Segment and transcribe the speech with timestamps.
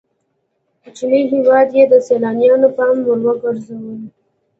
[0.81, 3.97] کوچنی هېواد یې د سیلانیانو پام وړ ګرځولی.